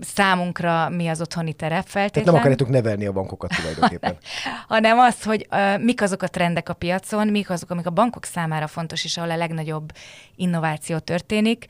számunkra 0.00 0.88
mi 0.88 1.08
az 1.08 1.20
otthoni 1.20 1.52
terep 1.52 1.86
feltétlen. 1.86 2.10
Tehát 2.10 2.26
nem 2.26 2.34
akarjátok 2.34 2.68
nevelni 2.68 3.06
a 3.06 3.12
bankokat 3.12 3.54
tulajdonképpen. 3.56 4.16
hanem 4.68 4.98
az, 4.98 5.22
hogy 5.22 5.46
uh, 5.50 5.82
mik 5.82 6.02
azok 6.02 6.22
a 6.22 6.28
trendek 6.28 6.68
a 6.68 6.72
piacon, 6.72 7.28
mik 7.28 7.50
azok, 7.50 7.70
amik 7.70 7.86
a 7.86 7.90
bankok 7.90 8.24
számára 8.24 8.66
fontos, 8.66 9.04
és 9.04 9.16
ahol 9.16 9.30
a 9.30 9.36
legnagyobb 9.36 9.92
innováció 10.36 10.98
történik. 10.98 11.66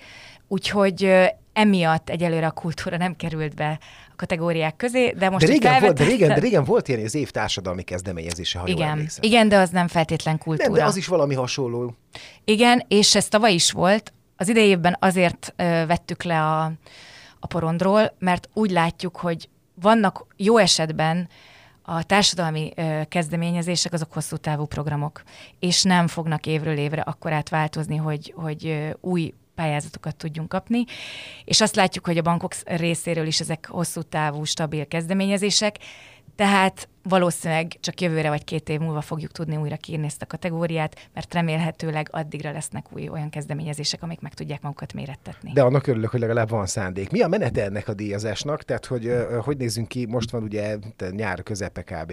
Úgyhogy 0.49 1.05
uh, 1.05 1.27
emiatt 1.53 2.11
egyelőre 2.11 2.47
a 2.47 2.51
kultúra 2.51 2.97
nem 2.97 3.17
került 3.17 3.55
be 3.55 3.79
a 4.11 4.15
kategóriák 4.17 4.77
közé, 4.77 5.15
de 5.19 5.31
most 5.31 5.47
de 5.47 5.53
régen, 5.53 5.81
volt, 5.81 5.99
de, 5.99 6.05
régen, 6.05 6.29
de 6.29 6.41
régen 6.41 6.65
volt 6.65 6.89
ilyen 6.89 7.05
az 7.05 7.15
év 7.15 7.31
társadalmi 7.31 7.83
kezdeményezése, 7.83 8.59
ha 8.59 8.67
igen, 8.67 8.97
jól 8.97 9.07
Igen, 9.21 9.49
de 9.49 9.59
az 9.59 9.71
nem 9.71 9.89
feltétlen 9.89 10.39
kultúra. 10.39 10.69
Nem, 10.69 10.79
de 10.79 10.85
az 10.85 10.97
is 10.97 11.07
valami 11.07 11.35
hasonló. 11.35 11.95
Igen, 12.45 12.85
és 12.89 13.15
ez 13.15 13.29
tavaly 13.29 13.53
is 13.53 13.71
volt, 13.71 14.13
az 14.43 14.49
idejében 14.49 14.97
azért 15.01 15.53
ö, 15.57 15.63
vettük 15.87 16.23
le 16.23 16.43
a, 16.43 16.73
a 17.41 17.47
porondról, 17.47 18.15
mert 18.19 18.49
úgy 18.53 18.71
látjuk, 18.71 19.17
hogy 19.17 19.49
vannak 19.75 20.27
jó 20.37 20.57
esetben 20.57 21.29
a, 21.83 22.03
társadalmi 22.03 22.73
kezdeményezések 23.09 23.93
azok 23.93 24.13
hosszú 24.13 24.37
távú 24.37 24.65
programok, 24.65 25.23
és 25.59 25.83
nem 25.83 26.07
fognak 26.07 26.47
évről 26.47 26.77
évre 26.77 27.01
akkor 27.01 27.33
átváltozni, 27.33 27.97
hogy, 27.97 28.35
hogy 28.37 28.95
új 29.01 29.35
pályázatokat 29.55 30.17
tudjunk 30.17 30.49
kapni, 30.49 30.85
és 31.45 31.61
azt 31.61 31.77
látjuk, 31.77 32.07
hogy 32.07 32.19
a 32.19 32.23
bankok 32.23 32.55
részéről 32.65 33.27
is 33.27 33.41
ezek 33.41 33.67
hosszú 33.71 34.03
távú, 34.03 34.45
stabil 34.45 34.87
kezdeményezések, 34.89 35.77
tehát 36.37 36.89
valószínűleg 37.03 37.77
csak 37.81 38.01
jövőre 38.01 38.29
vagy 38.29 38.45
két 38.45 38.69
év 38.69 38.81
múlva 38.81 39.01
fogjuk 39.01 39.33
tudni 39.33 39.57
újra 39.57 39.77
kiírni 39.77 40.07
ezt 40.07 40.23
a 40.23 40.27
kategóriát, 40.27 41.09
mert 41.15 41.35
remélhetőleg 41.35 42.09
addigra 42.11 42.53
lesznek 42.53 42.87
új 42.91 43.09
olyan 43.09 43.31
kezdeményezések, 43.31 44.03
amik 44.03 44.21
meg 44.21 44.35
tudják 44.35 44.63
magukat 44.63 44.93
mérettetni. 44.93 45.53
De 45.53 45.63
annak 45.63 45.87
örülök, 45.87 46.11
hogy 46.11 46.21
legalább 46.21 46.49
van 46.49 46.67
szándék. 46.67 47.11
Mi 47.11 47.21
a 47.21 47.29
menete 47.29 47.65
ennek 47.65 47.89
a 47.89 47.95
díjazásnak? 47.95 48.63
Tehát, 48.63 48.87
hogy 48.87 49.13
hogy 49.45 49.57
nézzünk 49.57 49.89
ki, 49.89 50.07
most 50.07 50.31
van 50.31 50.43
ugye 50.43 50.77
nyár 51.11 51.43
közepe 51.43 51.83
kb. 51.83 52.13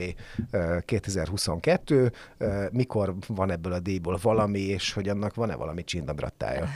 Uh, 0.52 0.82
2022, 0.86 2.12
uh, 2.40 2.64
mikor 2.72 3.16
van 3.28 3.52
ebből 3.52 3.74
a 3.74 3.80
díjból 3.80 4.20
valami, 4.22 4.60
és 4.60 4.94
hogy 4.94 5.10
annak 5.10 5.36
van-e 5.36 5.56
valami 5.56 5.84
csindabrattája? 5.84 6.68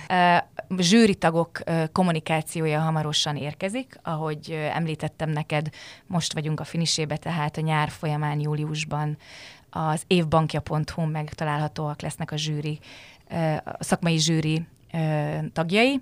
Zsűri 0.78 1.16
tagok 1.16 1.60
uh, 1.68 1.84
kommunikációja 1.92 2.80
hamarosan 2.80 3.36
érkezik, 3.36 4.00
ahogy 4.04 4.52
említettem 4.74 5.30
neked, 5.30 5.70
most 6.08 6.34
vagyunk 6.34 6.60
a 6.60 6.64
finisébe, 6.64 7.18
tehát 7.18 7.58
a 7.58 7.62
nyár 7.62 7.90
folyamán 8.04 8.40
júliusban 8.40 9.18
az 9.70 10.04
évbankja.hu 10.08 11.06
megtalálhatóak 11.06 12.02
lesznek 12.02 12.32
a 12.32 12.38
zsűri, 12.38 12.80
a 13.64 13.84
szakmai 13.84 14.18
zsűri 14.18 14.66
tagjai. 15.54 16.02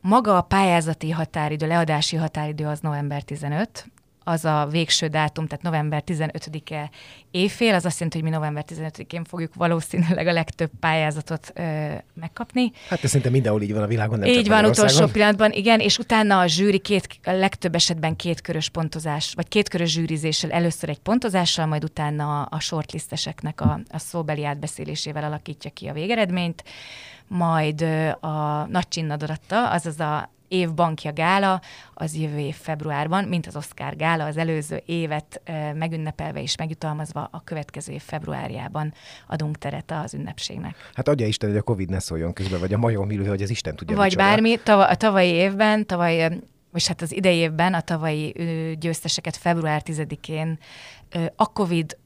Maga 0.00 0.36
a 0.36 0.42
pályázati 0.42 1.10
határidő, 1.10 1.66
leadási 1.66 2.16
határidő 2.16 2.66
az 2.66 2.80
november 2.80 3.22
15, 3.22 3.86
az 4.28 4.44
a 4.44 4.66
végső 4.70 5.06
dátum, 5.06 5.46
tehát 5.46 5.64
november 5.64 6.02
15-e 6.06 6.90
évfél, 7.30 7.74
az 7.74 7.84
azt 7.84 7.94
jelenti, 7.94 8.20
hogy 8.20 8.28
mi 8.30 8.34
november 8.34 8.64
15-én 8.68 9.24
fogjuk 9.24 9.54
valószínűleg 9.54 10.26
a 10.26 10.32
legtöbb 10.32 10.70
pályázatot 10.80 11.52
ö, 11.54 11.62
megkapni. 12.14 12.72
Hát 12.88 13.04
ez 13.04 13.08
szerintem 13.08 13.32
mindenhol 13.32 13.62
így 13.62 13.72
van 13.72 13.82
a 13.82 13.86
világon. 13.86 14.18
Nem 14.18 14.28
így 14.28 14.48
van, 14.48 14.64
utolsó 14.64 15.06
pillanatban, 15.06 15.52
igen, 15.52 15.80
és 15.80 15.98
utána 15.98 16.40
a 16.40 16.46
zsűri 16.46 16.78
két, 16.78 17.18
a 17.24 17.30
legtöbb 17.30 17.74
esetben 17.74 18.16
kétkörös 18.16 18.68
pontozás, 18.68 19.32
vagy 19.34 19.48
kétkörös 19.48 19.90
zsűrizéssel, 19.90 20.50
először 20.50 20.88
egy 20.88 20.98
pontozással, 20.98 21.66
majd 21.66 21.84
utána 21.84 22.42
a 22.42 22.60
shortlisteseknek 22.60 23.60
a, 23.60 23.80
a 23.90 23.98
szóbeli 23.98 24.44
átbeszélésével 24.44 25.24
alakítja 25.24 25.70
ki 25.70 25.86
a 25.86 25.92
végeredményt 25.92 26.64
majd 27.28 27.82
a 28.20 28.66
nagy 28.66 28.88
csinnadaratta, 28.88 29.70
azaz 29.70 30.00
a 30.00 30.30
év 30.48 30.74
bankja 30.74 31.12
gála, 31.12 31.60
az 31.94 32.16
jövő 32.16 32.38
év 32.38 32.54
februárban, 32.54 33.24
mint 33.24 33.46
az 33.46 33.56
Oscar 33.56 33.96
gála, 33.96 34.24
az 34.24 34.36
előző 34.36 34.82
évet 34.86 35.40
megünnepelve 35.74 36.42
és 36.42 36.56
megjutalmazva 36.56 37.28
a 37.32 37.44
következő 37.44 37.92
év 37.92 38.02
februárjában 38.02 38.92
adunk 39.26 39.58
teret 39.58 39.90
az 40.04 40.14
ünnepségnek. 40.14 40.90
Hát 40.94 41.08
adja 41.08 41.26
Isten, 41.26 41.48
hogy 41.48 41.58
a 41.58 41.62
Covid 41.62 41.90
ne 41.90 41.98
szóljon 41.98 42.32
közben, 42.32 42.60
vagy 42.60 42.72
a 42.72 42.78
majom 42.78 43.10
illő, 43.10 43.26
hogy 43.26 43.42
az 43.42 43.50
Isten 43.50 43.76
tudja. 43.76 43.96
Vagy 43.96 44.04
micsoda. 44.04 44.24
bármi, 44.24 44.56
tav- 44.62 44.90
a 44.90 44.94
tavalyi 44.94 45.30
évben, 45.30 45.86
tavaly 45.86 46.40
és 46.74 46.86
hát 46.86 47.02
az 47.02 47.12
idei 47.12 47.36
évben 47.36 47.74
a 47.74 47.80
tavalyi 47.80 48.34
győzteseket 48.78 49.36
február 49.36 49.82
10-én 49.84 50.58
a 51.36 51.52
Covid 51.52 51.96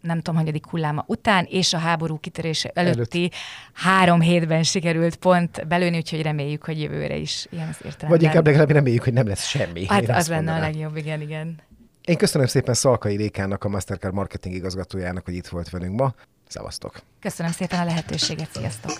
nem 0.00 0.16
tudom, 0.16 0.34
hanyadik 0.34 0.66
hulláma 0.66 1.04
után, 1.06 1.46
és 1.50 1.72
a 1.72 1.78
háború 1.78 2.18
kitörése 2.18 2.70
előtti 2.74 3.18
Előtt. 3.18 3.34
három 3.72 4.20
hétben 4.20 4.62
sikerült 4.62 5.16
pont 5.16 5.66
belőni, 5.68 5.96
úgyhogy 5.96 6.22
reméljük, 6.22 6.64
hogy 6.64 6.80
jövőre 6.80 7.16
is 7.16 7.46
ilyen 7.50 7.68
az 7.68 7.76
értelemben. 7.76 8.08
Vagy 8.08 8.22
inkább 8.22 8.46
legalább 8.46 8.70
reméljük, 8.70 9.04
hogy 9.04 9.12
nem 9.12 9.26
lesz 9.26 9.46
semmi. 9.46 9.86
Hát 9.86 10.08
az 10.08 10.28
lenne 10.28 10.54
a 10.54 10.58
legjobb, 10.58 10.96
igen, 10.96 11.20
igen. 11.20 11.60
Én 12.04 12.16
köszönöm 12.16 12.46
szépen 12.46 12.74
Szalkai 12.74 13.16
Rékának, 13.16 13.64
a 13.64 13.68
Mastercard 13.68 14.14
marketing 14.14 14.54
igazgatójának, 14.54 15.24
hogy 15.24 15.34
itt 15.34 15.46
volt 15.46 15.70
velünk 15.70 16.00
ma. 16.00 16.14
Szevasztok! 16.48 17.02
Köszönöm 17.20 17.52
szépen 17.52 17.78
a 17.80 17.84
lehetőséget, 17.84 18.48
sziasztok! 18.52 18.92